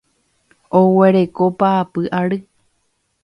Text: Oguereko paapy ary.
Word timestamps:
Oguereko 0.79 1.43
paapy 1.59 2.01
ary. 2.19 2.39